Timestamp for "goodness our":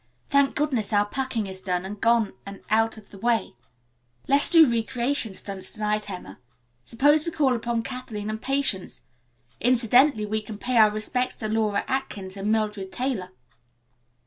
0.55-1.05